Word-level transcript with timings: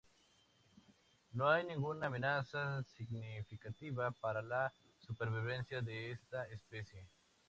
No 1.33 1.47
hay 1.47 1.63
ninguna 1.63 2.07
amenaza 2.07 2.81
significativa 2.81 4.09
para 4.09 4.41
la 4.41 4.73
supervivencia 4.97 5.79
de 5.83 6.13
esta 6.13 6.43
especie. 6.45 7.05